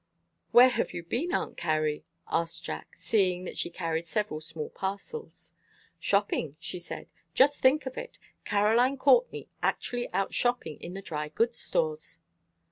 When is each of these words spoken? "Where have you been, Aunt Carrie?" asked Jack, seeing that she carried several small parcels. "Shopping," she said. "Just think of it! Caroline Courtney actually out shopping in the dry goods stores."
"Where 0.49 0.69
have 0.69 0.95
you 0.95 1.03
been, 1.03 1.31
Aunt 1.31 1.57
Carrie?" 1.57 2.03
asked 2.27 2.63
Jack, 2.63 2.95
seeing 2.95 3.43
that 3.43 3.55
she 3.55 3.69
carried 3.69 4.07
several 4.07 4.41
small 4.41 4.71
parcels. 4.71 5.53
"Shopping," 5.99 6.55
she 6.59 6.79
said. 6.79 7.07
"Just 7.35 7.61
think 7.61 7.85
of 7.85 7.99
it! 7.99 8.17
Caroline 8.43 8.97
Courtney 8.97 9.47
actually 9.61 10.11
out 10.11 10.33
shopping 10.33 10.81
in 10.81 10.95
the 10.95 11.03
dry 11.03 11.29
goods 11.29 11.59
stores." 11.59 12.17